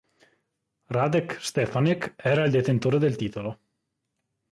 [0.89, 3.55] Radek Štěpánek era il detentore del titolo.